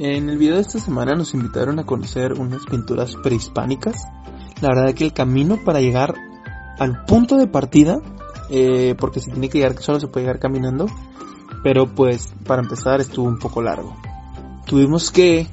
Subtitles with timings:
[0.00, 3.96] En el video de esta semana nos invitaron a conocer unas pinturas prehispánicas.
[4.60, 6.14] La verdad que el camino para llegar
[6.78, 7.98] al punto de partida,
[8.48, 10.86] eh, porque se tiene que llegar, solo se puede llegar caminando,
[11.64, 13.96] pero pues para empezar estuvo un poco largo.
[14.66, 15.48] Tuvimos que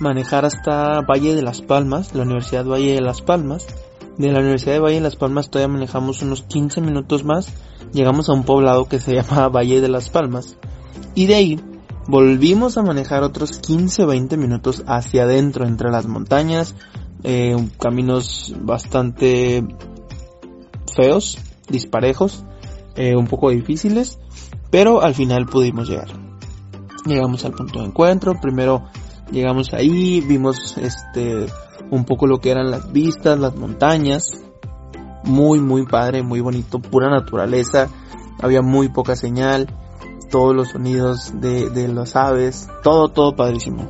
[0.00, 3.64] manejar hasta Valle de las Palmas, la Universidad Valle de las Palmas.
[4.18, 7.46] De la Universidad de Valle de las Palmas todavía manejamos unos 15 minutos más,
[7.92, 10.56] llegamos a un poblado que se llama Valle de las Palmas.
[11.14, 11.60] Y de ahí
[12.06, 16.74] Volvimos a manejar otros 15-20 minutos hacia adentro, entre las montañas,
[17.22, 19.64] eh, caminos bastante
[20.94, 22.44] feos, disparejos,
[22.94, 24.18] eh, un poco difíciles,
[24.70, 26.08] pero al final pudimos llegar.
[27.06, 28.84] Llegamos al punto de encuentro, primero
[29.30, 31.46] llegamos ahí, vimos este
[31.90, 34.44] un poco lo que eran las vistas, las montañas,
[35.24, 37.88] muy muy padre, muy bonito, pura naturaleza,
[38.42, 39.68] había muy poca señal,
[40.34, 43.88] todos los sonidos de, de las aves, todo, todo padrísimo.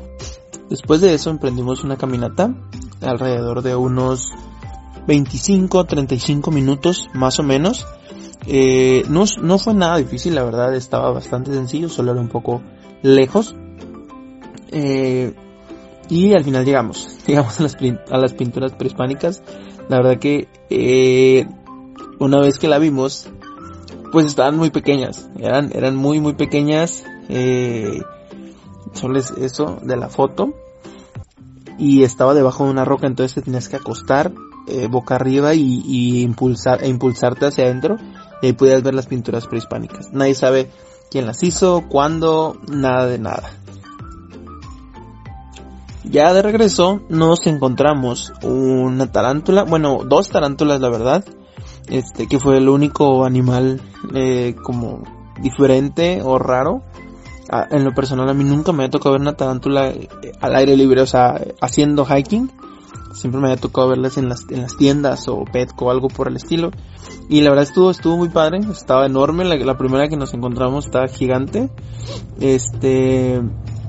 [0.68, 2.54] Después de eso emprendimos una caminata
[3.00, 4.30] alrededor de unos
[5.06, 7.86] 25, 35 minutos más o menos.
[8.46, 12.60] Eh, no, no fue nada difícil, la verdad estaba bastante sencillo, solo era un poco
[13.00, 13.56] lejos.
[14.70, 15.32] Eh,
[16.10, 17.78] y al final llegamos, llegamos a las,
[18.10, 19.42] a las pinturas prehispánicas.
[19.88, 21.46] La verdad que eh,
[22.18, 23.30] una vez que la vimos,
[24.14, 28.00] pues estaban muy pequeñas, eran, eran muy muy pequeñas, eh,
[28.92, 30.54] solo es eso de la foto,
[31.78, 34.32] y estaba debajo de una roca, entonces te tenías que acostar
[34.68, 37.96] eh, boca arriba y, impulsar, e impulsarte hacia adentro,
[38.40, 40.12] y ahí podías ver las pinturas prehispánicas.
[40.12, 40.70] Nadie sabe
[41.10, 43.50] quién las hizo, cuándo, nada de nada.
[46.04, 51.24] Ya de regreso nos encontramos una tarántula, bueno, dos tarántulas la verdad,
[51.89, 53.80] este que fue el único animal
[54.14, 55.02] eh, como
[55.41, 56.83] diferente o raro.
[57.70, 60.08] en lo personal a mí nunca me ha tocado ver una tarántula eh,
[60.41, 62.51] al aire libre, o sea, haciendo hiking.
[63.13, 66.29] Siempre me había tocado verlas en las, en las tiendas o Petco o algo por
[66.29, 66.70] el estilo.
[67.29, 71.07] Y la verdad estuvo, estuvo muy padre, estaba enorme, la, primera que nos encontramos estaba
[71.07, 71.70] gigante.
[72.41, 73.41] Este,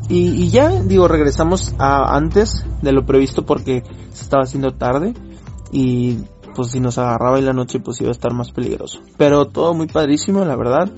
[0.10, 5.16] y, y, ya, digo, regresamos a antes de lo previsto porque se estaba haciendo tarde.
[5.72, 6.20] Y
[6.56, 9.02] pues si nos agarraba en la noche pues iba a estar más peligroso.
[9.18, 10.90] Pero todo muy padrísimo, la verdad.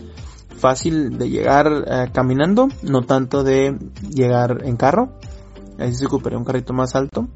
[0.57, 3.77] Fácil de llegar eh, caminando, no tanto de
[4.09, 5.17] llegar en carro.
[5.79, 7.27] Ahí se ocuparía un carrito más alto.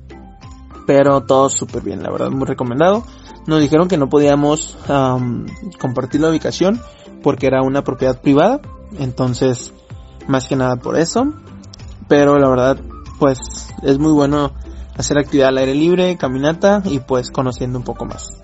[0.87, 3.03] Pero todo súper bien, la verdad, muy recomendado.
[3.47, 4.77] Nos dijeron que no podíamos
[5.79, 6.79] compartir la ubicación
[7.23, 8.61] porque era una propiedad privada.
[8.99, 9.73] Entonces,
[10.27, 11.33] más que nada por eso.
[12.07, 12.77] Pero la verdad,
[13.19, 13.39] pues
[13.83, 14.51] es muy bueno
[15.01, 18.41] hacer actividad al aire libre, caminata y pues conociendo un poco más.